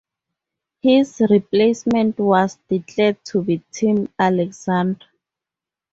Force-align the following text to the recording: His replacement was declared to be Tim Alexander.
His 0.81 1.21
replacement 1.29 2.17
was 2.17 2.57
declared 2.67 3.23
to 3.25 3.43
be 3.43 3.61
Tim 3.71 4.11
Alexander. 4.17 5.05